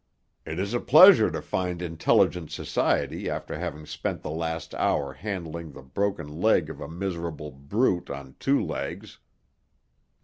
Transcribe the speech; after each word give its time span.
"It 0.47 0.57
is 0.57 0.73
a 0.73 0.79
pleasure 0.79 1.29
to 1.29 1.43
find 1.43 1.79
intelligent 1.79 2.49
society 2.49 3.29
after 3.29 3.59
having 3.59 3.85
spent 3.85 4.23
the 4.23 4.31
last 4.31 4.73
hour 4.73 5.13
handling 5.13 5.73
the 5.73 5.83
broken 5.83 6.41
leg 6.41 6.71
of 6.71 6.81
a 6.81 6.89
miserable 6.89 7.51
brute 7.51 8.09
on 8.09 8.35
two 8.39 8.59
legs. 8.65 9.19